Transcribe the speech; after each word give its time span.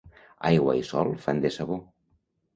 Aigua 0.49 0.75
i 0.79 0.81
sol 0.87 1.13
fan 1.27 1.43
de 1.45 1.53
sabó. 1.59 1.79